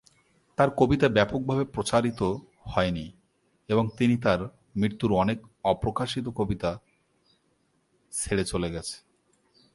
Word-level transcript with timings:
তার 0.57 0.69
কবিতা 0.69 1.09
ব্যাপকভাবে 1.09 1.65
প্রচারিত 1.65 2.21
হয়নি 2.63 3.11
এবং 3.69 3.89
তিনি 3.97 4.17
তার 4.17 4.39
মৃত্যুর 4.75 5.11
অনেক 5.13 5.39
অপ্রকাশিত 5.63 6.29
কবিতা 6.29 6.79
ছেড়ে 8.11 8.45
চলে 8.45 8.71
গেছে। 8.71 8.95